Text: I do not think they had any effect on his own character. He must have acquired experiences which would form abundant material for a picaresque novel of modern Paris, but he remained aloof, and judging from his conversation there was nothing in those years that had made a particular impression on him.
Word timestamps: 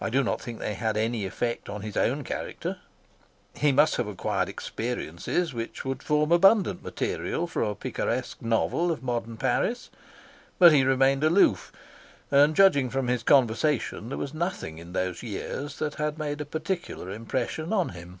I 0.00 0.08
do 0.08 0.24
not 0.24 0.40
think 0.40 0.58
they 0.58 0.72
had 0.72 0.96
any 0.96 1.26
effect 1.26 1.68
on 1.68 1.82
his 1.82 1.94
own 1.94 2.24
character. 2.24 2.78
He 3.52 3.72
must 3.72 3.96
have 3.96 4.06
acquired 4.06 4.48
experiences 4.48 5.52
which 5.52 5.84
would 5.84 6.02
form 6.02 6.32
abundant 6.32 6.82
material 6.82 7.46
for 7.46 7.62
a 7.62 7.74
picaresque 7.74 8.40
novel 8.40 8.90
of 8.90 9.02
modern 9.02 9.36
Paris, 9.36 9.90
but 10.58 10.72
he 10.72 10.82
remained 10.82 11.22
aloof, 11.24 11.72
and 12.30 12.56
judging 12.56 12.88
from 12.88 13.08
his 13.08 13.22
conversation 13.22 14.08
there 14.08 14.16
was 14.16 14.32
nothing 14.32 14.78
in 14.78 14.94
those 14.94 15.22
years 15.22 15.78
that 15.78 15.96
had 15.96 16.16
made 16.16 16.40
a 16.40 16.46
particular 16.46 17.10
impression 17.10 17.70
on 17.70 17.90
him. 17.90 18.20